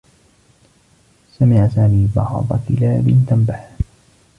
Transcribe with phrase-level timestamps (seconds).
[1.39, 3.71] سمع سامي بعض كلاب تنبح.